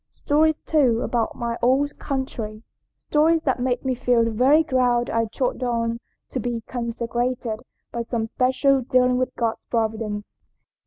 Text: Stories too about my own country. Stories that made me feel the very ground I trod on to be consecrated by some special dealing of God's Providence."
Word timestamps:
Stories 0.09 0.63
too 0.63 1.01
about 1.03 1.35
my 1.35 1.57
own 1.61 1.87
country. 1.89 2.63
Stories 2.97 3.43
that 3.43 3.59
made 3.59 3.85
me 3.85 3.93
feel 3.93 4.23
the 4.23 4.31
very 4.31 4.63
ground 4.63 5.11
I 5.11 5.25
trod 5.25 5.61
on 5.61 5.99
to 6.29 6.39
be 6.39 6.61
consecrated 6.65 7.59
by 7.91 8.01
some 8.01 8.25
special 8.25 8.81
dealing 8.81 9.21
of 9.21 9.31
God's 9.35 9.63
Providence." 9.65 10.39